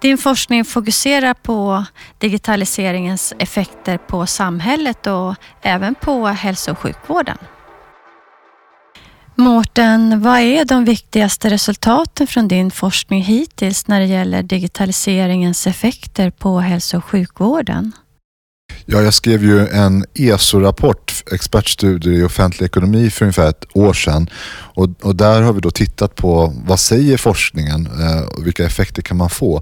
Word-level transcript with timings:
Din 0.01 0.17
forskning 0.17 0.66
fokuserar 0.66 1.34
på 1.34 1.85
digitaliseringens 2.17 3.34
effekter 3.39 3.97
på 3.97 4.25
samhället 4.25 5.07
och 5.07 5.35
även 5.62 5.95
på 5.95 6.28
hälso 6.28 6.72
och 6.72 6.79
sjukvården. 6.79 7.38
Mårten, 9.35 10.22
vad 10.22 10.39
är 10.39 10.66
de 10.66 10.85
viktigaste 10.85 11.50
resultaten 11.50 12.28
från 12.28 12.47
din 12.47 12.72
forskning 12.72 13.23
hittills 13.23 13.88
när 13.88 14.00
det 14.00 14.06
gäller 14.06 14.44
digitaliseringens 14.44 15.67
effekter 15.67 16.31
på 16.31 16.59
hälso 16.59 16.97
och 16.97 17.06
sjukvården? 17.06 17.91
Ja, 18.86 19.02
jag 19.02 19.14
skrev 19.14 19.44
ju 19.44 19.68
en 19.68 20.06
ESO-rapport, 20.14 21.24
expertstudier 21.31 22.14
i 22.14 22.24
offentlig 22.24 22.66
ekonomi, 22.66 23.09
för 23.09 23.25
ungefär 23.25 23.50
ett 23.50 23.66
år 23.74 23.94
sedan. 23.94 24.30
Och, 24.75 24.90
och 25.02 25.16
där 25.16 25.42
har 25.42 25.53
vi 25.53 25.62
då 25.62 25.72
tittat 25.72 26.16
på 26.16 26.53
vad 26.66 26.80
säger 26.80 27.18
forskningen 27.18 27.86
eh, 27.86 28.22
och 28.22 28.47
vilka 28.47 28.66
effekter 28.66 29.02
kan 29.02 29.18
man 29.18 29.30
få? 29.30 29.62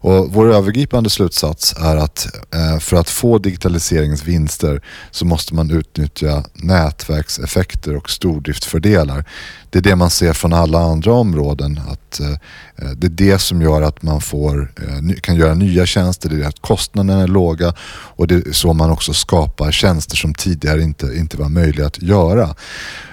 Och 0.00 0.32
vår 0.32 0.54
övergripande 0.54 1.10
slutsats 1.10 1.74
är 1.78 1.96
att 1.96 2.28
eh, 2.54 2.78
för 2.78 2.96
att 2.96 3.10
få 3.10 3.38
digitaliseringens 3.38 4.24
vinster 4.24 4.82
så 5.10 5.24
måste 5.24 5.54
man 5.54 5.70
utnyttja 5.70 6.44
nätverkseffekter 6.54 7.96
och 7.96 8.10
stordriftfördelar. 8.10 9.24
Det 9.70 9.78
är 9.78 9.82
det 9.82 9.96
man 9.96 10.10
ser 10.10 10.32
från 10.32 10.52
alla 10.52 10.78
andra 10.78 11.12
områden. 11.12 11.80
Att 11.88 12.20
eh, 12.20 12.30
eh, 12.76 12.90
det 12.96 13.06
är 13.06 13.10
det 13.10 13.38
som 13.38 13.62
gör 13.62 13.82
att 13.82 14.02
man 14.02 14.20
får, 14.20 14.72
kan 15.20 15.36
göra 15.36 15.54
nya 15.54 15.86
tjänster, 15.86 16.28
det 16.28 16.44
är 16.44 16.48
att 16.48 16.60
kostnaderna 16.60 17.22
är 17.22 17.28
låga 17.28 17.74
och 17.90 18.26
det 18.26 18.34
är 18.46 18.52
så 18.52 18.72
man 18.72 18.90
också 18.90 19.12
skapar 19.12 19.72
tjänster 19.72 20.16
som 20.16 20.34
tidigare 20.34 20.82
inte, 20.82 21.06
inte 21.06 21.36
var 21.36 21.48
möjliga 21.48 21.86
att 21.86 22.02
göra. 22.02 22.54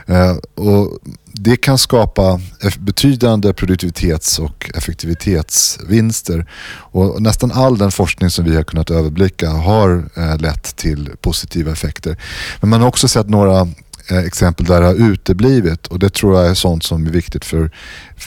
Eh, 0.05 0.35
och 0.65 0.99
det 1.31 1.57
kan 1.57 1.77
skapa 1.77 2.39
betydande 2.79 3.53
produktivitets 3.53 4.39
och 4.39 4.71
effektivitetsvinster. 4.75 6.45
Och 6.77 7.21
nästan 7.21 7.51
all 7.51 7.77
den 7.77 7.91
forskning 7.91 8.29
som 8.29 8.45
vi 8.45 8.55
har 8.55 8.63
kunnat 8.63 8.91
överblicka 8.91 9.49
har 9.49 10.09
eh, 10.15 10.37
lett 10.37 10.75
till 10.75 11.11
positiva 11.21 11.71
effekter. 11.71 12.17
Men 12.61 12.69
man 12.69 12.81
har 12.81 12.87
också 12.87 13.07
sett 13.07 13.29
några 13.29 13.67
Eh, 14.09 14.17
exempel 14.17 14.65
där 14.65 14.81
det 14.81 14.87
har 14.87 14.93
uteblivit 14.93 15.87
och 15.87 15.99
det 15.99 16.13
tror 16.13 16.37
jag 16.39 16.49
är 16.49 16.53
sånt 16.53 16.83
som 16.83 17.07
är 17.07 17.11
viktigt 17.11 17.45
för 17.45 17.71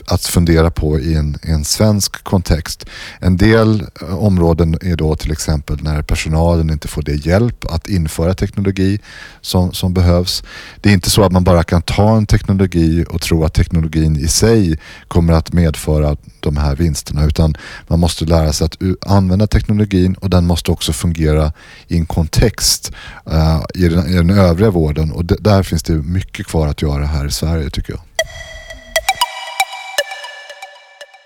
att 0.06 0.24
fundera 0.24 0.70
på 0.70 1.00
i 1.00 1.14
en, 1.14 1.38
i 1.42 1.50
en 1.50 1.64
svensk 1.64 2.24
kontext. 2.24 2.86
En 3.20 3.36
del 3.36 3.86
eh, 4.02 4.18
områden 4.18 4.78
är 4.82 4.96
då 4.96 5.16
till 5.16 5.32
exempel 5.32 5.82
när 5.82 6.02
personalen 6.02 6.70
inte 6.70 6.88
får 6.88 7.02
det 7.02 7.26
hjälp 7.26 7.64
att 7.64 7.88
införa 7.88 8.34
teknologi 8.34 9.00
som, 9.40 9.72
som 9.72 9.94
behövs. 9.94 10.42
Det 10.80 10.88
är 10.88 10.92
inte 10.92 11.10
så 11.10 11.22
att 11.22 11.32
man 11.32 11.44
bara 11.44 11.62
kan 11.62 11.82
ta 11.82 12.16
en 12.16 12.26
teknologi 12.26 13.04
och 13.08 13.20
tro 13.20 13.44
att 13.44 13.54
teknologin 13.54 14.16
i 14.16 14.28
sig 14.28 14.78
kommer 15.08 15.32
att 15.32 15.52
medföra 15.52 16.16
de 16.40 16.56
här 16.56 16.76
vinsterna 16.76 17.24
utan 17.24 17.56
man 17.88 18.00
måste 18.00 18.24
lära 18.24 18.52
sig 18.52 18.64
att 18.64 18.76
använda 19.06 19.46
teknologin 19.46 20.14
och 20.14 20.30
den 20.30 20.46
måste 20.46 20.70
också 20.70 20.92
fungera 20.92 21.52
i 21.88 21.96
en 21.96 22.06
kontext 22.06 22.92
uh, 23.32 23.64
i, 23.74 23.88
den, 23.88 24.06
i 24.06 24.14
den 24.14 24.30
övriga 24.30 24.70
vården 24.70 25.12
och 25.12 25.24
där 25.24 25.62
finns 25.62 25.82
det 25.82 25.92
mycket 25.92 26.46
kvar 26.46 26.66
att 26.66 26.82
göra 26.82 27.06
här 27.06 27.26
i 27.26 27.30
Sverige 27.30 27.70
tycker 27.70 27.92
jag. 27.92 28.00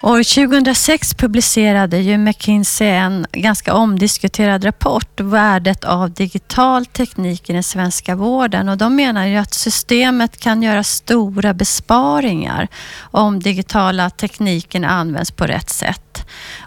År 0.04 0.22
2006 0.22 1.14
publicerade 1.14 1.98
ju 1.98 2.18
McKinsey 2.18 2.88
en 2.88 3.26
ganska 3.32 3.74
omdiskuterad 3.74 4.64
rapport, 4.64 5.20
Värdet 5.20 5.84
av 5.84 6.10
digital 6.10 6.86
teknik 6.86 7.50
i 7.50 7.52
den 7.52 7.62
svenska 7.62 8.14
vården. 8.14 8.68
Och 8.68 8.78
de 8.78 8.96
menar 8.96 9.26
ju 9.26 9.36
att 9.36 9.54
systemet 9.54 10.40
kan 10.40 10.62
göra 10.62 10.84
stora 10.84 11.54
besparingar 11.54 12.68
om 13.00 13.40
digitala 13.40 14.10
tekniken 14.10 14.84
används 14.84 15.30
på 15.30 15.44
rätt 15.44 15.70
sätt. 15.70 16.11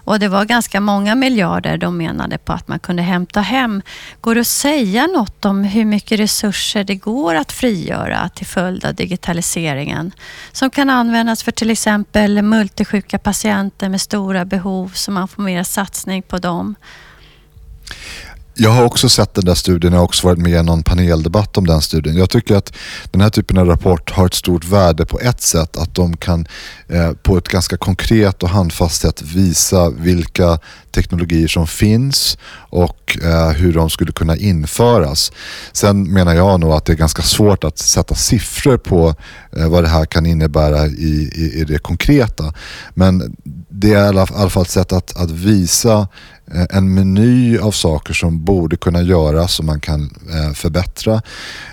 Och 0.04 0.18
det 0.18 0.28
var 0.28 0.44
ganska 0.44 0.80
många 0.80 1.14
miljarder 1.14 1.76
de 1.76 1.96
menade 1.96 2.38
på 2.38 2.52
att 2.52 2.68
man 2.68 2.78
kunde 2.78 3.02
hämta 3.02 3.40
hem. 3.40 3.82
Går 4.20 4.34
det 4.34 4.40
att 4.40 4.46
säga 4.46 5.06
något 5.06 5.44
om 5.44 5.64
hur 5.64 5.84
mycket 5.84 6.20
resurser 6.20 6.84
det 6.84 6.94
går 6.94 7.34
att 7.34 7.52
frigöra 7.52 8.28
till 8.28 8.46
följd 8.46 8.84
av 8.84 8.94
digitaliseringen 8.94 10.12
som 10.52 10.70
kan 10.70 10.90
användas 10.90 11.42
för 11.42 11.52
till 11.52 11.70
exempel 11.70 12.42
multisjuka 12.42 13.18
patienter 13.18 13.88
med 13.88 14.00
stora 14.00 14.44
behov 14.44 14.92
så 14.94 15.10
man 15.10 15.28
får 15.28 15.42
mer 15.42 15.62
satsning 15.62 16.22
på 16.22 16.38
dem? 16.38 16.74
Jag 18.58 18.70
har 18.70 18.84
också 18.84 19.08
sett 19.08 19.34
den 19.34 19.44
där 19.44 19.54
studien 19.54 19.94
och 19.94 20.02
också 20.02 20.26
varit 20.26 20.38
med 20.38 20.60
i 20.60 20.62
någon 20.62 20.82
paneldebatt 20.82 21.56
om 21.56 21.66
den 21.66 21.82
studien. 21.82 22.16
Jag 22.16 22.30
tycker 22.30 22.56
att 22.56 22.72
den 23.10 23.20
här 23.20 23.30
typen 23.30 23.58
av 23.58 23.66
rapport 23.66 24.10
har 24.10 24.26
ett 24.26 24.34
stort 24.34 24.64
värde 24.64 25.06
på 25.06 25.20
ett 25.20 25.40
sätt. 25.40 25.76
Att 25.76 25.94
de 25.94 26.16
kan 26.16 26.46
eh, 26.88 27.12
på 27.12 27.38
ett 27.38 27.48
ganska 27.48 27.76
konkret 27.76 28.42
och 28.42 28.48
handfast 28.48 29.00
sätt 29.00 29.22
visa 29.22 29.90
vilka 29.90 30.58
teknologier 30.90 31.48
som 31.48 31.66
finns 31.66 32.38
och 32.54 33.18
eh, 33.22 33.50
hur 33.50 33.72
de 33.72 33.90
skulle 33.90 34.12
kunna 34.12 34.36
införas. 34.36 35.32
Sen 35.72 36.12
menar 36.12 36.34
jag 36.34 36.60
nog 36.60 36.72
att 36.72 36.84
det 36.84 36.92
är 36.92 36.96
ganska 36.96 37.22
svårt 37.22 37.64
att 37.64 37.78
sätta 37.78 38.14
siffror 38.14 38.76
på 38.76 39.14
eh, 39.56 39.68
vad 39.68 39.84
det 39.84 39.88
här 39.88 40.04
kan 40.04 40.26
innebära 40.26 40.86
i, 40.86 41.30
i, 41.34 41.60
i 41.60 41.64
det 41.64 41.78
konkreta. 41.78 42.54
Men 42.94 43.36
det 43.68 43.92
är 43.92 44.04
i 44.04 44.08
alla 44.08 44.26
fall 44.26 44.62
ett 44.62 44.70
sätt 44.70 44.92
att, 44.92 45.16
att 45.16 45.30
visa 45.30 46.08
Eh, 46.54 46.66
en 46.70 46.94
meny 46.94 47.58
av 47.58 47.70
saker 47.70 48.14
som 48.14 48.44
borde 48.44 48.76
kunna 48.76 49.02
göras 49.02 49.58
och 49.58 49.64
man 49.64 49.80
kan 49.80 50.02
eh, 50.30 50.52
förbättra. 50.52 51.22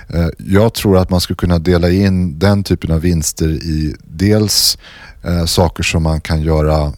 Eh, 0.07 0.27
jag 0.37 0.73
tror 0.73 0.97
att 0.97 1.09
man 1.09 1.21
skulle 1.21 1.37
kunna 1.37 1.59
dela 1.59 1.89
in 1.89 2.39
den 2.39 2.63
typen 2.63 2.91
av 2.91 3.01
vinster 3.01 3.49
i 3.49 3.95
dels 4.03 4.77
saker 5.47 5.83
som 5.83 6.03
man 6.03 6.21
kan 6.21 6.41
göra 6.41 6.93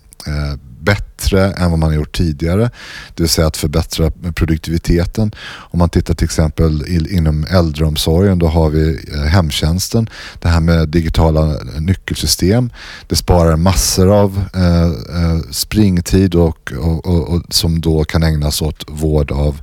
bättre 0.85 1.53
än 1.53 1.69
vad 1.69 1.79
man 1.79 1.89
har 1.89 1.95
gjort 1.95 2.17
tidigare. 2.17 2.71
Det 3.15 3.23
vill 3.23 3.29
säga 3.29 3.47
att 3.47 3.57
förbättra 3.57 4.11
produktiviteten. 4.11 5.31
Om 5.47 5.79
man 5.79 5.89
tittar 5.89 6.13
till 6.13 6.25
exempel 6.25 6.83
inom 7.09 7.45
äldreomsorgen 7.49 8.39
då 8.39 8.47
har 8.47 8.69
vi 8.69 9.05
eh, 9.13 9.21
hemtjänsten. 9.21 10.09
Det 10.39 10.47
här 10.47 10.59
med 10.59 10.89
digitala 10.89 11.55
nyckelsystem. 11.79 12.69
Det 13.07 13.15
sparar 13.15 13.55
massor 13.55 14.13
av 14.13 14.41
eh, 14.53 14.83
eh, 14.83 15.39
springtid 15.51 16.35
och, 16.35 16.71
och, 16.79 17.05
och, 17.05 17.29
och, 17.29 17.41
som 17.49 17.81
då 17.81 18.03
kan 18.03 18.23
ägnas 18.23 18.61
åt 18.61 18.83
vård 18.87 19.31
av 19.31 19.61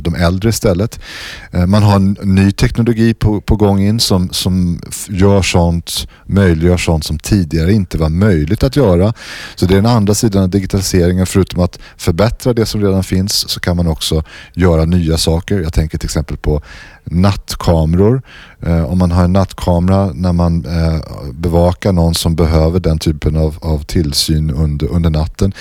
de 0.00 0.14
äldre 0.14 0.48
istället. 0.48 1.00
Man 1.66 1.82
har 1.82 1.96
en 1.96 2.16
ny 2.22 2.52
teknologi 2.52 3.14
på, 3.14 3.40
på 3.40 3.56
gång 3.56 3.80
in 3.80 4.00
som, 4.00 4.28
som 4.32 4.80
gör 5.08 5.42
sånt, 5.42 6.08
möjliggör 6.26 6.76
sånt 6.76 7.04
som 7.04 7.18
tidigare 7.18 7.72
inte 7.72 7.98
var 7.98 8.08
möjligt 8.08 8.62
att 8.62 8.76
göra. 8.76 9.12
Så 9.54 9.66
det 9.66 9.74
är 9.74 9.76
den 9.76 9.86
andra 9.86 10.14
sidan 10.14 10.39
av 10.40 10.48
digitaliseringen 10.48 10.80
digitaliseringen, 10.90 11.26
förutom 11.26 11.60
att 11.62 11.78
förbättra 11.96 12.52
det 12.52 12.66
som 12.66 12.82
redan 12.82 13.02
finns, 13.02 13.48
så 13.48 13.60
kan 13.60 13.76
man 13.76 13.86
också 13.86 14.22
göra 14.54 14.84
nya 14.84 15.16
saker. 15.16 15.60
Jag 15.60 15.72
tänker 15.72 15.98
till 15.98 16.06
exempel 16.06 16.36
på 16.36 16.62
nattkameror. 17.04 18.22
Eh, 18.62 18.84
om 18.84 18.98
man 18.98 19.10
har 19.10 19.24
en 19.24 19.32
nattkamera 19.32 20.12
när 20.14 20.32
man 20.32 20.64
eh, 20.64 21.00
bevakar 21.32 21.92
någon 21.92 22.14
som 22.14 22.36
behöver 22.36 22.80
den 22.80 22.98
typen 22.98 23.36
av, 23.36 23.56
av 23.60 23.84
tillsyn 23.84 24.50
under, 24.50 24.86
under 24.86 25.10
natten 25.10 25.52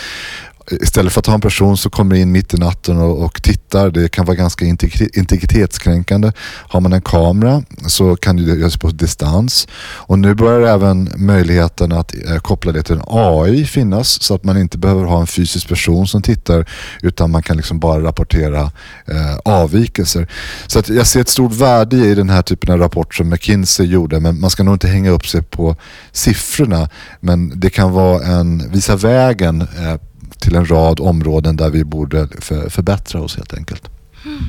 istället 0.72 1.14
för 1.14 1.20
att 1.20 1.26
ha 1.26 1.34
en 1.34 1.42
person 1.42 1.78
som 1.78 1.92
kommer 1.92 2.16
in 2.16 2.32
mitt 2.32 2.54
i 2.54 2.58
natten 2.58 2.98
och, 2.98 3.26
och 3.26 3.44
tittar, 3.44 3.90
det 3.90 4.10
kan 4.10 4.26
vara 4.26 4.36
ganska 4.36 4.66
integritetskränkande. 4.66 6.32
Har 6.42 6.82
man 6.82 6.94
en 6.94 7.02
kamera 7.02 7.64
så 7.88 8.16
kan 8.16 8.36
det 8.36 8.44
göras 8.44 8.78
på 8.78 8.90
distans. 8.90 9.68
Och 9.82 10.20
nu 10.20 10.34
börjar 10.34 10.74
även 10.74 11.12
möjligheten 11.16 11.92
att 11.92 12.16
eh, 12.28 12.38
koppla 12.38 12.72
det 12.72 12.84
till 12.84 12.96
en 12.96 13.04
AI 13.08 13.66
finnas 13.66 14.24
så 14.24 14.36
att 14.36 14.44
man 14.44 14.58
inte 14.58 14.78
behöver 14.78 15.04
ha 15.04 15.20
en 15.22 15.28
fysisk 15.28 15.68
person 15.68 16.08
som 16.08 16.22
tittar 16.22 16.70
utan 17.02 17.32
man 17.32 17.44
kan 17.44 17.58
liksom 17.58 17.80
bara 17.80 18.04
rapportera 18.04 18.62
eh, 19.06 19.38
avvikelser. 19.46 20.28
Så 20.68 20.80
att 20.80 20.90
jag 20.90 21.08
ser 21.08 21.22
ett 21.22 21.30
stort 21.30 21.54
värde 21.54 21.98
i 21.98 22.16
den 22.16 22.30
här 22.30 22.42
typen 22.42 22.74
av 22.74 22.80
rapport 22.80 23.16
som 23.16 23.30
McKinsey 23.30 23.86
gjorde 23.86 24.20
men 24.20 24.40
man 24.40 24.50
ska 24.50 24.64
nog 24.64 24.76
inte 24.76 24.88
hänga 24.88 25.10
upp 25.10 25.28
sig 25.28 25.42
på 25.42 25.76
siffrorna 26.12 26.90
men 27.20 27.60
det 27.60 27.70
kan 27.70 27.92
vara 27.92 28.24
en, 28.24 28.72
visa 28.72 28.96
vägen 28.96 29.62
eh, 29.62 29.96
till 30.40 30.56
en 30.56 30.66
rad 30.66 31.00
områden 31.00 31.56
där 31.58 31.70
vi 31.70 31.84
borde 31.84 32.28
för, 32.42 32.70
förbättra 32.70 33.22
oss 33.22 33.36
helt 33.36 33.54
enkelt. 33.54 33.90
Mm. 34.26 34.40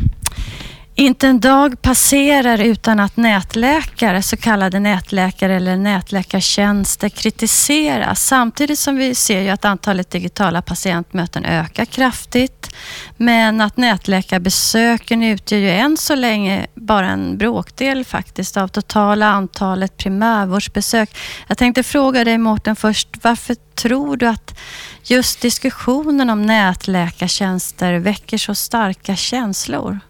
Inte 0.94 1.26
en 1.26 1.40
dag 1.40 1.82
passerar 1.82 2.58
utan 2.58 3.00
att 3.00 3.16
nätläkare, 3.16 4.22
så 4.22 4.36
kallade 4.36 4.80
nätläkare 4.80 5.56
eller 5.56 5.76
nätläkartjänster 5.76 7.08
kritiseras. 7.08 8.26
Samtidigt 8.26 8.78
som 8.78 8.96
vi 8.96 9.14
ser 9.14 9.40
ju 9.40 9.48
att 9.48 9.64
antalet 9.64 10.10
digitala 10.10 10.62
patientmöten 10.62 11.44
ökar 11.44 11.84
kraftigt. 11.84 12.76
Men 13.16 13.60
att 13.60 13.76
nätläkarbesöken 13.76 15.22
utgör 15.22 15.58
ju 15.58 15.70
än 15.70 15.96
så 15.96 16.14
länge 16.14 16.66
bara 16.74 17.08
en 17.08 17.38
bråkdel 17.38 18.04
faktiskt 18.04 18.56
av 18.56 18.68
totala 18.68 19.26
antalet 19.26 19.96
primärvårdsbesök. 19.96 21.16
Jag 21.46 21.58
tänkte 21.58 21.82
fråga 21.82 22.24
dig 22.24 22.38
Mårten 22.38 22.76
först, 22.76 23.08
varför 23.22 23.54
tror 23.54 24.16
du 24.16 24.26
att 24.26 24.58
just 25.04 25.40
diskussionen 25.40 26.30
om 26.30 26.42
nätläkartjänster 26.42 27.94
väcker 27.94 28.38
så 28.38 28.54
starka 28.54 29.16
känslor? 29.16 30.00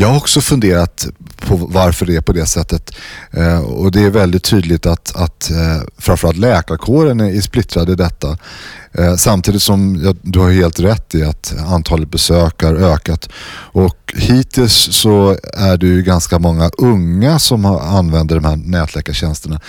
Jag 0.00 0.08
har 0.08 0.16
också 0.16 0.40
funderat 0.40 1.08
på 1.36 1.56
varför 1.56 2.06
det 2.06 2.16
är 2.16 2.20
på 2.20 2.32
det 2.32 2.46
sättet. 2.46 2.94
Eh, 3.30 3.60
och 3.60 3.92
det 3.92 4.00
är 4.00 4.10
väldigt 4.10 4.44
tydligt 4.44 4.86
att, 4.86 5.16
att 5.16 5.50
eh, 5.50 5.82
framförallt 5.98 6.36
läkarkåren 6.36 7.20
är 7.20 7.40
splittrad 7.40 7.90
i 7.90 7.94
detta. 7.94 8.38
Eh, 8.92 9.16
samtidigt 9.16 9.62
som 9.62 10.00
ja, 10.04 10.14
du 10.22 10.38
har 10.38 10.50
helt 10.50 10.80
rätt 10.80 11.14
i 11.14 11.24
att 11.24 11.54
antalet 11.66 12.10
besök 12.10 12.62
har 12.62 12.74
ökat. 12.74 13.28
Och 13.72 14.14
hittills 14.16 14.88
så 14.92 15.36
är 15.52 15.76
det 15.76 15.86
ju 15.86 16.02
ganska 16.02 16.38
många 16.38 16.70
unga 16.78 17.38
som 17.38 17.64
har, 17.64 17.80
använder 17.80 18.34
de 18.34 18.44
här 18.44 18.56
nätläkartjänsterna. 18.56 19.60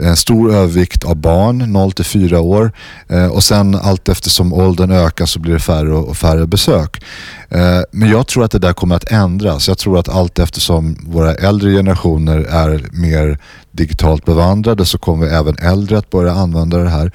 Eh, 0.00 0.14
stor 0.14 0.54
övervikt 0.54 1.04
av 1.04 1.16
barn, 1.16 1.72
0 1.72 1.92
till 1.92 2.04
4 2.04 2.40
år. 2.40 2.72
Eh, 3.08 3.26
och 3.26 3.44
sen 3.44 3.74
allt 3.74 4.08
eftersom 4.08 4.52
åldern 4.52 4.90
ökar 4.90 5.26
så 5.26 5.38
blir 5.38 5.52
det 5.52 5.60
färre 5.60 5.94
och 5.94 6.16
färre 6.16 6.46
besök. 6.46 7.04
Eh, 7.54 7.82
men 7.90 8.10
jag 8.10 8.26
tror 8.26 8.44
att 8.44 8.50
det 8.50 8.58
där 8.58 8.72
kommer 8.72 8.96
att 8.96 9.12
ändras. 9.12 9.68
Jag 9.68 9.78
tror 9.78 9.98
att 9.98 10.08
allt 10.08 10.38
eftersom 10.38 10.96
våra 11.06 11.34
äldre 11.34 11.72
generationer 11.72 12.38
är 12.38 12.88
mer 12.92 13.38
digitalt 13.70 14.24
bevandrade 14.24 14.84
så 14.84 14.98
kommer 14.98 15.26
även 15.26 15.58
äldre 15.58 15.98
att 15.98 16.10
börja 16.10 16.32
använda 16.32 16.78
det 16.78 16.88
här. 16.88 17.12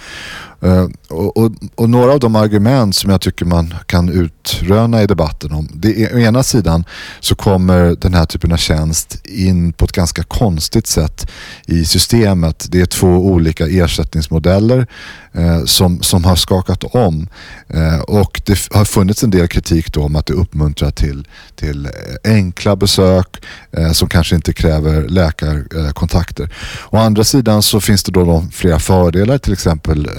Eh, 0.62 0.88
och, 1.09 1.38
och, 1.38 1.51
och, 1.75 1.89
några 1.89 2.13
av 2.13 2.19
de 2.19 2.36
argument 2.36 2.95
som 2.95 3.12
jag 3.12 3.21
tycker 3.21 3.45
man 3.45 3.74
kan 3.86 4.09
utröna 4.09 5.04
i 5.04 5.07
debatten 5.07 5.51
om. 5.51 5.69
Det 5.74 6.04
är, 6.04 6.15
å 6.15 6.19
ena 6.19 6.44
sidan 6.44 6.83
så 7.19 7.36
kommer 7.36 7.95
den 8.01 8.13
här 8.13 8.25
typen 8.25 8.51
av 8.51 8.57
tjänst 8.57 9.25
in 9.25 9.74
på 9.74 9.86
ett 9.86 9.92
ganska 9.92 10.24
konstigt 10.24 10.88
sätt 10.88 11.31
i 11.65 11.86
systemet. 11.86 12.68
Det 12.69 12.81
är 12.81 12.86
två 12.86 13.07
olika 13.07 13.68
ersättningsmodeller 13.68 14.88
eh, 15.33 15.63
som, 15.65 16.01
som 16.01 16.24
har 16.24 16.36
skakat 16.36 16.83
om. 16.83 17.27
Eh, 17.68 18.00
och 18.00 18.42
det 18.45 18.68
har 18.71 18.86
funnits 18.86 19.24
en 19.24 19.31
del 19.31 19.48
kritik 19.48 19.94
då 19.94 20.04
om 20.04 20.15
att 20.15 20.25
det 20.25 20.33
uppmuntrar 20.33 20.92
till, 20.92 21.27
till 21.56 21.86
eh, 21.86 21.92
enkla 22.33 22.75
besök 22.75 23.45
eh, 23.71 23.92
som 23.92 24.09
kanske 24.09 24.36
inte 24.36 24.54
kräver 24.54 25.07
läkarkontakter. 25.07 26.44
Eh, 26.44 26.50
å 26.89 26.98
andra 26.98 27.24
sidan 27.24 27.63
så 27.63 27.80
finns 27.81 28.04
det 28.04 28.12
då 28.12 28.45
flera 28.51 28.80
fördelar, 28.80 29.38
till 29.38 29.54
exempel 29.54 30.09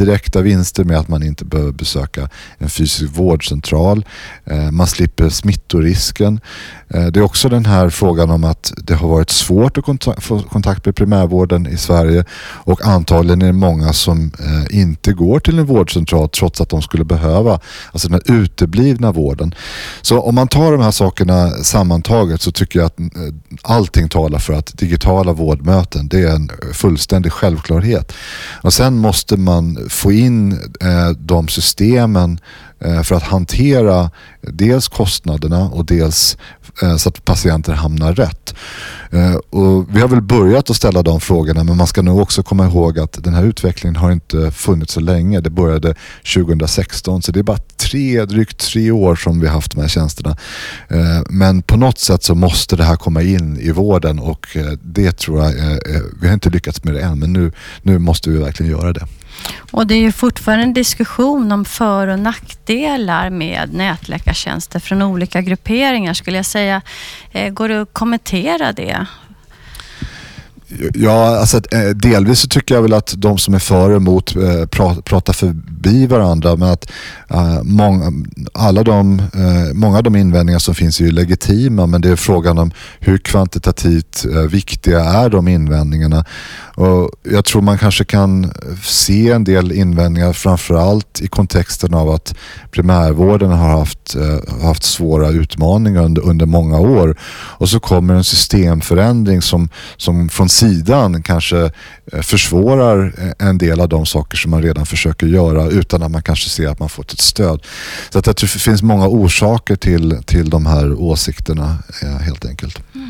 indirekta 0.00 0.42
vinster 0.42 0.84
med 0.84 0.98
att 0.98 1.08
man 1.08 1.22
inte 1.22 1.44
behöver 1.44 1.72
besöka 1.72 2.28
en 2.58 2.70
fysisk 2.70 3.10
vårdcentral. 3.16 4.04
Eh, 4.44 4.70
man 4.70 4.86
slipper 4.86 5.28
smittorisken. 5.28 6.40
Eh, 6.88 7.06
det 7.06 7.20
är 7.20 7.24
också 7.24 7.48
den 7.48 7.66
här 7.66 7.90
frågan 7.90 8.30
om 8.30 8.44
att 8.44 8.72
det 8.76 8.94
har 8.94 9.08
varit 9.08 9.30
svårt 9.30 9.78
att 9.78 10.24
få 10.24 10.42
kontakt 10.42 10.86
med 10.86 10.96
primärvården 10.96 11.66
i 11.66 11.76
Sverige 11.76 12.24
och 12.64 12.86
antagligen 12.86 13.42
är 13.42 13.46
det 13.46 13.52
många 13.52 13.92
som 13.92 14.32
eh, 14.38 14.78
inte 14.80 15.12
går 15.12 15.40
till 15.40 15.58
en 15.58 15.66
vårdcentral 15.66 16.28
trots 16.28 16.60
att 16.60 16.68
de 16.68 16.82
skulle 16.82 17.04
behöva. 17.04 17.60
Alltså 17.92 18.08
den 18.08 18.20
här 18.26 18.36
uteblivna 18.36 19.12
vården. 19.12 19.54
Så 20.02 20.20
om 20.20 20.34
man 20.34 20.48
tar 20.48 20.72
de 20.72 20.80
här 20.80 20.90
sakerna 20.90 21.50
sammantaget 21.50 22.42
så 22.42 22.52
tycker 22.52 22.78
jag 22.78 22.86
att 22.86 22.98
allting 23.62 24.08
talar 24.08 24.38
för 24.38 24.52
att 24.52 24.78
digitala 24.78 25.32
vårdmöten 25.32 26.08
det 26.08 26.20
är 26.22 26.34
en 26.34 26.50
fullständig 26.72 27.32
självklarhet. 27.32 28.12
Och 28.62 28.72
sen 28.72 28.98
måste 28.98 29.36
man 29.36 29.89
få 29.90 30.12
in 30.12 30.52
eh, 30.80 31.10
de 31.18 31.48
systemen 31.48 32.40
eh, 32.80 33.02
för 33.02 33.14
att 33.14 33.22
hantera 33.22 34.10
dels 34.40 34.88
kostnaderna 34.88 35.68
och 35.68 35.84
dels 35.84 36.36
eh, 36.82 36.96
så 36.96 37.08
att 37.08 37.24
patienter 37.24 37.72
hamnar 37.72 38.14
rätt. 38.14 38.54
Eh, 39.10 39.34
och 39.34 39.96
vi 39.96 40.00
har 40.00 40.08
väl 40.08 40.22
börjat 40.22 40.70
att 40.70 40.76
ställa 40.76 41.02
de 41.02 41.20
frågorna 41.20 41.64
men 41.64 41.76
man 41.76 41.86
ska 41.86 42.02
nog 42.02 42.20
också 42.20 42.42
komma 42.42 42.66
ihåg 42.66 42.98
att 42.98 43.24
den 43.24 43.34
här 43.34 43.44
utvecklingen 43.44 43.96
har 43.96 44.12
inte 44.12 44.50
funnits 44.50 44.92
så 44.92 45.00
länge. 45.00 45.40
Det 45.40 45.50
började 45.50 45.94
2016 46.34 47.22
så 47.22 47.32
det 47.32 47.38
är 47.38 47.44
bara 47.44 47.58
tre, 47.76 48.24
drygt 48.24 48.58
tre 48.58 48.90
år 48.90 49.16
som 49.16 49.40
vi 49.40 49.46
har 49.46 49.54
haft 49.54 49.72
de 49.72 49.80
här 49.80 49.88
tjänsterna. 49.88 50.36
Eh, 50.88 51.22
men 51.30 51.62
på 51.62 51.76
något 51.76 51.98
sätt 51.98 52.22
så 52.22 52.34
måste 52.34 52.76
det 52.76 52.84
här 52.84 52.96
komma 52.96 53.22
in 53.22 53.60
i 53.60 53.70
vården 53.70 54.18
och 54.18 54.56
eh, 54.56 54.72
det 54.82 55.12
tror 55.12 55.42
jag, 55.42 55.58
eh, 55.58 55.72
eh, 55.72 56.02
vi 56.20 56.26
har 56.26 56.34
inte 56.34 56.50
lyckats 56.50 56.84
med 56.84 56.94
det 56.94 57.00
än 57.00 57.18
men 57.18 57.32
nu, 57.32 57.52
nu 57.82 57.98
måste 57.98 58.30
vi 58.30 58.38
verkligen 58.38 58.72
göra 58.72 58.92
det. 58.92 59.06
Och 59.70 59.86
det 59.86 59.94
är 59.94 60.00
ju 60.00 60.12
fortfarande 60.12 60.64
en 60.64 60.72
diskussion 60.72 61.52
om 61.52 61.64
för 61.64 62.08
och 62.08 62.18
nackdelar 62.18 63.30
med 63.30 63.74
nätläkartjänster 63.74 64.80
från 64.80 65.02
olika 65.02 65.40
grupperingar 65.40 66.14
skulle 66.14 66.36
jag 66.36 66.46
säga. 66.46 66.82
Eh, 67.32 67.52
går 67.52 67.68
det 67.68 67.82
att 67.82 67.92
kommentera 67.92 68.72
det? 68.72 69.06
Ja, 70.94 71.38
alltså, 71.38 71.56
eh, 71.56 71.88
delvis 71.94 72.40
så 72.40 72.48
tycker 72.48 72.74
jag 72.74 72.82
väl 72.82 72.92
att 72.92 73.14
de 73.16 73.38
som 73.38 73.54
är 73.54 73.58
för 73.58 73.90
och 73.90 73.96
emot 73.96 74.36
eh, 74.36 74.66
pratar 75.04 75.32
förbi 75.32 76.06
varandra. 76.06 76.56
Men 76.56 76.68
att 76.68 76.92
många, 77.62 78.12
alla 78.54 78.82
de, 78.82 79.22
många 79.74 79.96
av 79.96 80.02
de 80.02 80.16
invändningar 80.16 80.58
som 80.58 80.74
finns 80.74 81.00
är 81.00 81.04
ju 81.04 81.10
legitima 81.10 81.86
men 81.86 82.00
det 82.00 82.08
är 82.10 82.16
frågan 82.16 82.58
om 82.58 82.72
hur 82.98 83.18
kvantitativt 83.18 84.24
viktiga 84.50 85.04
är 85.04 85.30
de 85.30 85.48
invändningarna. 85.48 86.24
Och 86.80 87.10
jag 87.22 87.44
tror 87.44 87.62
man 87.62 87.78
kanske 87.78 88.04
kan 88.04 88.52
se 88.82 89.30
en 89.30 89.44
del 89.44 89.72
invändningar 89.72 90.32
framförallt 90.32 91.20
i 91.20 91.28
kontexten 91.28 91.94
av 91.94 92.10
att 92.10 92.34
primärvården 92.70 93.50
har 93.50 93.78
haft, 93.78 94.14
eh, 94.14 94.62
haft 94.62 94.82
svåra 94.82 95.28
utmaningar 95.28 96.02
under, 96.02 96.22
under 96.22 96.46
många 96.46 96.78
år. 96.78 97.16
Och 97.58 97.68
så 97.68 97.80
kommer 97.80 98.14
en 98.14 98.24
systemförändring 98.24 99.42
som, 99.42 99.68
som 99.96 100.28
från 100.28 100.48
sidan 100.48 101.22
kanske 101.22 101.70
eh, 102.12 102.20
försvårar 102.20 103.12
eh, 103.18 103.48
en 103.48 103.58
del 103.58 103.80
av 103.80 103.88
de 103.88 104.06
saker 104.06 104.36
som 104.36 104.50
man 104.50 104.62
redan 104.62 104.86
försöker 104.86 105.26
göra 105.26 105.66
utan 105.66 106.02
att 106.02 106.10
man 106.10 106.22
kanske 106.22 106.50
ser 106.50 106.68
att 106.68 106.78
man 106.78 106.88
fått 106.88 107.12
ett 107.12 107.20
stöd. 107.20 107.62
Så 108.10 108.18
att 108.18 108.24
det 108.24 108.46
finns 108.46 108.82
många 108.82 109.08
orsaker 109.08 109.76
till, 109.76 110.18
till 110.26 110.50
de 110.50 110.66
här 110.66 110.92
åsikterna 110.92 111.78
eh, 112.02 112.18
helt 112.18 112.44
enkelt. 112.44 112.82
Mm. 112.94 113.09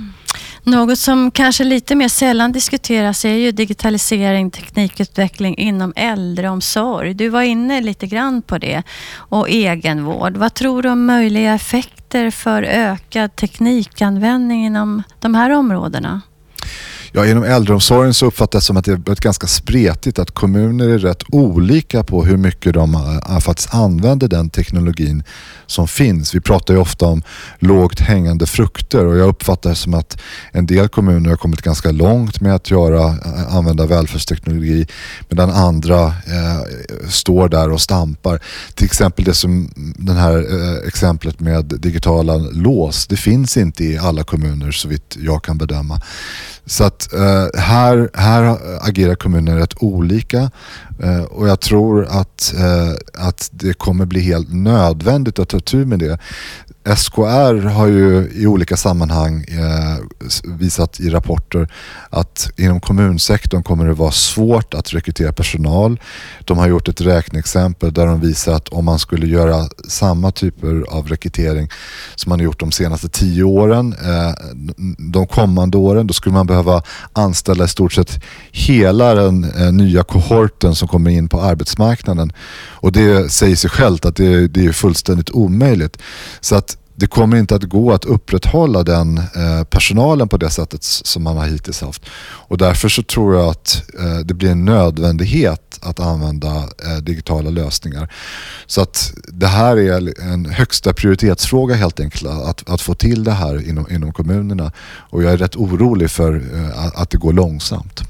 Något 0.62 0.98
som 0.98 1.30
kanske 1.30 1.64
lite 1.64 1.94
mer 1.94 2.08
sällan 2.08 2.52
diskuteras 2.52 3.24
är 3.24 3.34
ju 3.34 3.52
digitalisering, 3.52 4.50
teknikutveckling 4.50 5.56
inom 5.56 5.92
äldreomsorg. 5.96 7.14
Du 7.14 7.28
var 7.28 7.42
inne 7.42 7.80
lite 7.80 8.06
grann 8.06 8.42
på 8.42 8.58
det 8.58 8.82
och 9.12 9.48
egenvård. 9.48 10.36
Vad 10.36 10.54
tror 10.54 10.82
du 10.82 10.90
om 10.90 11.06
möjliga 11.06 11.54
effekter 11.54 12.30
för 12.30 12.62
ökad 12.62 13.36
teknikanvändning 13.36 14.66
inom 14.66 15.02
de 15.20 15.34
här 15.34 15.50
områdena? 15.50 16.20
Ja, 17.12 17.26
inom 17.26 17.44
äldreomsorgen 17.44 18.14
så 18.14 18.26
uppfattas 18.26 18.62
det 18.62 18.66
som 18.66 18.76
att 18.76 18.84
det 18.84 18.92
är 18.92 19.22
ganska 19.22 19.46
spretigt 19.46 20.18
att 20.18 20.30
kommuner 20.30 20.88
är 20.88 20.98
rätt 20.98 21.22
olika 21.28 22.02
på 22.02 22.24
hur 22.24 22.36
mycket 22.36 22.74
de 22.74 22.94
eh, 22.94 23.38
faktiskt 23.38 23.74
använder 23.74 24.28
den 24.28 24.50
teknologin 24.50 25.22
som 25.66 25.88
finns. 25.88 26.34
Vi 26.34 26.40
pratar 26.40 26.74
ju 26.74 26.80
ofta 26.80 27.06
om 27.06 27.22
lågt 27.58 28.00
hängande 28.00 28.46
frukter 28.46 29.06
och 29.06 29.16
jag 29.16 29.28
uppfattar 29.28 29.70
det 29.70 29.76
som 29.76 29.94
att 29.94 30.18
en 30.52 30.66
del 30.66 30.88
kommuner 30.88 31.30
har 31.30 31.36
kommit 31.36 31.62
ganska 31.62 31.90
långt 31.90 32.40
med 32.40 32.54
att 32.54 32.70
göra, 32.70 33.08
eh, 33.08 33.56
använda 33.56 33.86
välfärdsteknologi 33.86 34.86
medan 35.28 35.50
andra 35.50 36.06
eh, 36.06 37.08
står 37.08 37.48
där 37.48 37.70
och 37.70 37.80
stampar. 37.80 38.40
Till 38.74 38.86
exempel 38.86 39.24
det 39.24 39.34
som 39.34 39.50
mm, 39.50 39.94
det 39.98 40.12
här 40.12 40.36
eh, 40.38 40.88
exemplet 40.88 41.40
med 41.40 41.64
digitala 41.64 42.36
lås. 42.36 43.06
Det 43.06 43.16
finns 43.16 43.56
inte 43.56 43.84
i 43.84 43.98
alla 43.98 44.24
kommuner 44.24 44.70
så 44.72 44.88
vitt 44.88 45.16
jag 45.20 45.44
kan 45.44 45.58
bedöma. 45.58 46.00
Så 46.66 46.84
att 46.84 46.99
eh, 47.12 47.60
här, 47.60 48.10
här 48.14 48.58
agerar 48.80 49.14
kommunen 49.14 49.58
rätt 49.58 49.74
olika 49.76 50.50
eh, 51.02 51.22
och 51.22 51.48
jag 51.48 51.60
tror 51.60 52.04
att, 52.04 52.54
eh, 52.58 53.24
att 53.26 53.48
det 53.52 53.72
kommer 53.72 54.06
bli 54.06 54.20
helt 54.20 54.52
nödvändigt 54.52 55.38
att 55.38 55.48
ta 55.48 55.60
tur 55.60 55.84
med 55.84 55.98
det. 55.98 56.18
SKR 56.84 57.66
har 57.66 57.86
ju 57.86 58.30
i 58.34 58.46
olika 58.46 58.76
sammanhang 58.76 59.44
eh, 59.48 59.98
visat 60.44 61.00
i 61.00 61.10
rapporter 61.10 61.72
att 62.10 62.50
inom 62.56 62.80
kommunsektorn 62.80 63.62
kommer 63.62 63.86
det 63.86 63.92
vara 63.92 64.10
svårt 64.10 64.74
att 64.74 64.94
rekrytera 64.94 65.32
personal. 65.32 66.00
De 66.44 66.58
har 66.58 66.68
gjort 66.68 66.88
ett 66.88 67.00
räkneexempel 67.00 67.92
där 67.92 68.06
de 68.06 68.20
visar 68.20 68.52
att 68.52 68.68
om 68.68 68.84
man 68.84 68.98
skulle 68.98 69.26
göra 69.26 69.68
samma 69.88 70.30
typer 70.30 70.84
av 70.88 71.08
rekrytering 71.08 71.68
som 72.14 72.30
man 72.30 72.38
har 72.38 72.44
gjort 72.44 72.60
de 72.60 72.72
senaste 72.72 73.08
tio 73.08 73.42
åren, 73.42 73.94
eh, 74.04 74.32
de 74.98 75.26
kommande 75.26 75.78
åren, 75.78 76.06
då 76.06 76.14
skulle 76.14 76.32
man 76.32 76.46
behöva 76.46 76.82
anställa 77.12 77.64
i 77.64 77.68
stort 77.68 77.92
sett 77.92 78.20
hela 78.50 79.14
den 79.14 79.44
eh, 79.44 79.72
nya 79.72 80.02
kohorten 80.02 80.74
som 80.74 80.88
kommer 80.88 81.10
in 81.10 81.28
på 81.28 81.40
arbetsmarknaden. 81.40 82.32
Och 82.68 82.92
det 82.92 83.32
säger 83.32 83.56
sig 83.56 83.70
självt 83.70 84.04
att 84.04 84.16
det, 84.16 84.48
det 84.48 84.66
är 84.66 84.72
fullständigt 84.72 85.30
omöjligt. 85.30 85.98
Så 86.40 86.56
att 86.56 86.76
det 87.00 87.06
kommer 87.06 87.36
inte 87.36 87.54
att 87.54 87.64
gå 87.64 87.92
att 87.92 88.04
upprätthålla 88.04 88.82
den 88.82 89.18
eh, 89.18 89.64
personalen 89.70 90.28
på 90.28 90.36
det 90.36 90.50
sättet 90.50 90.82
som 90.82 91.22
man 91.22 91.36
har 91.36 91.46
hittills 91.46 91.80
haft. 91.80 92.02
Och 92.48 92.58
därför 92.58 92.88
så 92.88 93.02
tror 93.02 93.34
jag 93.34 93.48
att 93.48 93.82
eh, 93.98 94.18
det 94.18 94.34
blir 94.34 94.50
en 94.50 94.64
nödvändighet 94.64 95.78
att 95.82 96.00
använda 96.00 96.56
eh, 96.56 96.96
digitala 97.02 97.50
lösningar. 97.50 98.12
Så 98.66 98.80
att 98.80 99.12
det 99.28 99.46
här 99.46 99.76
är 99.76 100.22
en 100.32 100.46
högsta 100.46 100.92
prioritetsfråga 100.92 101.74
helt 101.74 102.00
enkelt, 102.00 102.26
att, 102.26 102.70
att 102.70 102.80
få 102.80 102.94
till 102.94 103.24
det 103.24 103.32
här 103.32 103.68
inom, 103.68 103.86
inom 103.90 104.12
kommunerna. 104.12 104.72
Och 105.10 105.22
jag 105.22 105.32
är 105.32 105.36
rätt 105.36 105.56
orolig 105.56 106.10
för 106.10 106.34
eh, 106.54 107.00
att 107.00 107.10
det 107.10 107.18
går 107.18 107.32
långsamt. 107.32 108.02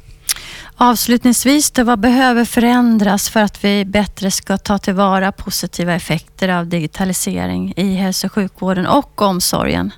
Avslutningsvis, 0.83 1.71
då, 1.71 1.85
vad 1.85 2.01
behöver 2.01 2.45
förändras 2.45 3.29
för 3.29 3.41
att 3.41 3.65
vi 3.65 3.85
bättre 3.85 4.31
ska 4.31 4.59
ta 4.59 4.79
tillvara 4.79 5.33
positiva 5.33 5.95
effekter 5.95 6.49
av 6.49 6.67
digitalisering 6.67 7.75
i 7.77 7.95
hälso 7.95 8.27
och 8.27 8.33
sjukvården 8.33 8.87
och 8.87 9.23
omsorgen? 9.23 9.93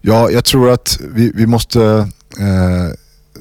Ja, 0.00 0.30
jag 0.30 0.44
tror 0.44 0.70
att 0.70 0.98
vi, 1.00 1.32
vi 1.34 1.46
måste 1.46 1.82
eh, 2.38 2.94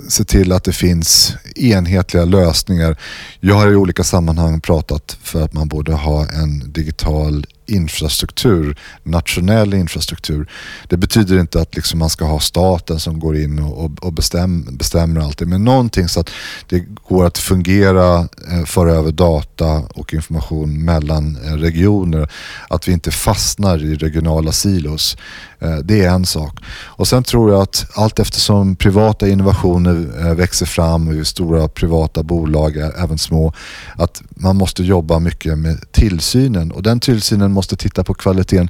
se 0.10 0.24
till 0.24 0.52
att 0.52 0.64
det 0.64 0.74
finns 0.74 1.36
enhetliga 1.56 2.26
lösningar. 2.26 2.98
Jag 3.40 3.56
har 3.56 3.72
i 3.72 3.76
olika 3.76 4.04
sammanhang 4.04 4.62
pratat 4.62 5.18
för 5.24 5.42
att 5.42 5.54
man 5.54 5.68
borde 5.68 5.94
ha 5.94 6.22
en 6.22 6.74
digital 6.74 7.46
infrastruktur, 7.68 8.78
nationell 9.04 9.74
infrastruktur. 9.74 10.50
Det 10.88 10.98
betyder 10.98 11.40
inte 11.40 11.62
att 11.62 11.76
liksom 11.76 12.00
man 12.00 12.10
ska 12.10 12.26
ha 12.26 12.40
staten 12.40 13.00
som 13.00 13.20
går 13.20 13.38
in 13.38 13.60
och, 13.60 14.04
och 14.04 14.14
bestäm, 14.14 14.78
bestämmer 14.78 15.22
allting, 15.22 15.50
men 15.50 15.64
någonting 15.64 16.08
så 16.08 16.20
att 16.20 16.30
det 16.70 16.80
går 17.10 17.26
att 17.26 17.38
fungera, 17.38 18.20
eh, 18.52 18.66
föra 18.66 18.92
över 18.92 19.12
data 19.12 19.84
och 19.94 20.14
information 20.14 20.86
mellan 20.86 21.38
eh, 21.46 21.54
regioner. 21.54 22.30
Att 22.70 22.88
vi 22.88 22.92
inte 22.92 23.12
fastnar 23.12 23.84
i 23.84 23.96
regionala 23.96 24.52
silos. 24.52 25.18
Eh, 25.60 25.76
det 25.76 26.04
är 26.04 26.10
en 26.10 26.26
sak. 26.26 26.60
Och 26.70 27.08
sen 27.08 27.24
tror 27.24 27.52
jag 27.52 27.62
att 27.62 27.86
allt 27.94 28.20
eftersom 28.20 28.76
privata 28.76 29.28
innovationer 29.28 30.34
växer 30.34 30.66
fram 30.66 31.22
i 31.22 31.26
stora 31.26 31.68
privata 31.68 32.24
bolag, 32.24 32.78
även 32.78 33.18
små, 33.18 33.54
att 33.96 34.22
man 34.30 34.56
måste 34.56 34.84
jobba 34.84 35.20
mycket 35.20 35.58
med 35.58 35.92
tillsynen 35.92 36.72
och 36.72 36.84
den 36.84 37.00
tillsynen 37.00 37.52
måste 37.58 37.76
titta 37.76 38.04
på 38.04 38.14
kvaliteten 38.14 38.70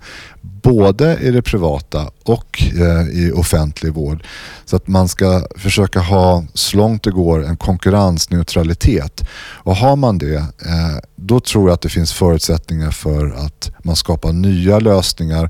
både 0.63 1.17
i 1.21 1.31
det 1.31 1.41
privata 1.41 2.11
och 2.23 2.63
eh, 2.75 3.07
i 3.09 3.31
offentlig 3.31 3.93
vård. 3.93 4.23
Så 4.65 4.75
att 4.75 4.87
man 4.87 5.07
ska 5.07 5.47
försöka 5.55 5.99
ha 5.99 6.43
så 6.53 6.77
långt 6.77 7.03
det 7.03 7.11
går 7.11 7.45
en 7.45 7.57
konkurrensneutralitet. 7.57 9.23
Och 9.65 9.75
har 9.75 9.95
man 9.95 10.17
det, 10.17 10.35
eh, 10.35 10.97
då 11.15 11.39
tror 11.39 11.69
jag 11.69 11.73
att 11.73 11.81
det 11.81 11.89
finns 11.89 12.13
förutsättningar 12.13 12.91
för 12.91 13.31
att 13.45 13.71
man 13.83 13.95
skapar 13.95 14.31
nya 14.31 14.79
lösningar 14.79 15.49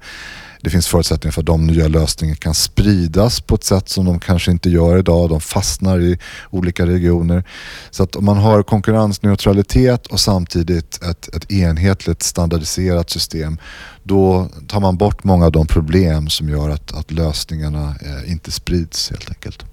det 0.61 0.69
finns 0.69 0.87
förutsättningar 0.87 1.31
för 1.31 1.41
att 1.41 1.45
de 1.45 1.67
nya 1.67 1.87
lösningarna 1.87 2.35
kan 2.35 2.53
spridas 2.53 3.41
på 3.41 3.55
ett 3.55 3.63
sätt 3.63 3.89
som 3.89 4.05
de 4.05 4.19
kanske 4.19 4.51
inte 4.51 4.69
gör 4.69 4.97
idag. 4.97 5.29
De 5.29 5.41
fastnar 5.41 5.99
i 5.99 6.19
olika 6.49 6.85
regioner. 6.85 7.43
Så 7.91 8.03
att 8.03 8.15
om 8.15 8.25
man 8.25 8.37
har 8.37 8.63
konkurrensneutralitet 8.63 10.07
och 10.07 10.19
samtidigt 10.19 11.03
ett, 11.03 11.35
ett 11.35 11.51
enhetligt 11.51 12.23
standardiserat 12.23 13.09
system 13.09 13.57
då 14.03 14.49
tar 14.67 14.79
man 14.79 14.97
bort 14.97 15.23
många 15.23 15.45
av 15.45 15.51
de 15.51 15.67
problem 15.67 16.29
som 16.29 16.49
gör 16.49 16.69
att, 16.69 16.93
att 16.93 17.11
lösningarna 17.11 17.95
eh, 18.01 18.31
inte 18.31 18.51
sprids 18.51 19.09
helt 19.09 19.29
enkelt. 19.29 19.65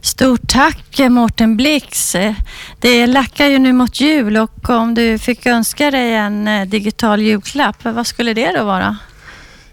Stort 0.00 0.48
tack 0.48 0.98
Mårten 1.10 1.56
Blix. 1.56 2.16
Det 2.80 3.06
lackar 3.06 3.46
ju 3.46 3.58
nu 3.58 3.72
mot 3.72 4.00
jul 4.00 4.36
och 4.36 4.70
om 4.70 4.94
du 4.94 5.18
fick 5.18 5.46
önska 5.46 5.90
dig 5.90 6.14
en 6.14 6.48
eh, 6.48 6.66
digital 6.66 7.22
julklapp, 7.22 7.84
vad 7.84 8.06
skulle 8.06 8.34
det 8.34 8.52
då 8.58 8.64
vara? 8.64 8.96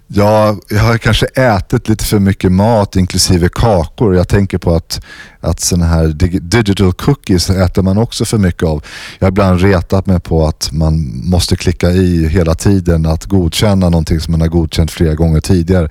Ja, 0.07 0.57
jag 0.69 0.79
har 0.79 0.97
kanske 0.97 1.25
ätit 1.25 1.89
lite 1.89 2.05
för 2.05 2.19
mycket 2.19 2.51
mat 2.51 2.95
inklusive 2.95 3.49
kakor. 3.49 4.15
Jag 4.15 4.27
tänker 4.27 4.57
på 4.57 4.75
att, 4.75 5.01
att 5.39 5.59
sådana 5.59 5.85
här 5.85 6.07
digital 6.39 6.93
cookies 6.93 7.49
äter 7.49 7.81
man 7.81 7.97
också 7.97 8.25
för 8.25 8.37
mycket 8.37 8.63
av. 8.63 8.85
Jag 9.19 9.25
har 9.25 9.31
ibland 9.31 9.61
retat 9.61 10.05
mig 10.05 10.19
på 10.19 10.47
att 10.47 10.69
man 10.71 11.21
måste 11.23 11.55
klicka 11.55 11.91
i 11.91 12.27
hela 12.27 12.55
tiden 12.55 13.05
att 13.05 13.25
godkänna 13.25 13.89
någonting 13.89 14.19
som 14.19 14.31
man 14.31 14.41
har 14.41 14.47
godkänt 14.47 14.91
flera 14.91 15.13
gånger 15.13 15.39
tidigare. 15.39 15.89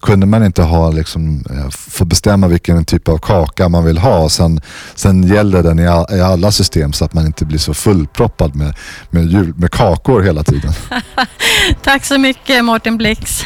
Kunde 0.00 0.26
man 0.26 0.44
inte 0.44 0.62
ha 0.62 0.90
liksom, 0.90 1.44
eh, 1.50 1.70
få 1.70 2.04
bestämma 2.04 2.48
vilken 2.48 2.84
typ 2.84 3.08
av 3.08 3.18
kaka 3.18 3.68
man 3.68 3.84
vill 3.84 3.98
ha 3.98 4.28
sen, 4.28 4.60
sen 4.94 5.22
gäller 5.22 5.62
den 5.62 5.78
i, 5.78 5.86
all, 5.86 6.06
i 6.16 6.20
alla 6.20 6.52
system 6.52 6.92
så 6.92 7.04
att 7.04 7.14
man 7.14 7.26
inte 7.26 7.44
blir 7.44 7.58
så 7.58 7.74
fullproppad 7.74 8.56
med, 8.56 8.74
med, 9.10 9.26
jul, 9.26 9.54
med 9.56 9.70
kakor 9.70 10.22
hela 10.22 10.42
tiden. 10.42 10.72
Tack 11.82 12.04
så 12.04 12.18
mycket 12.18 12.64
Mårten 12.64 12.96
Blix. 12.96 13.44